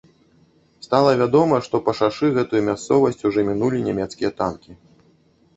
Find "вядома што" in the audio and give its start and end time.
1.21-1.81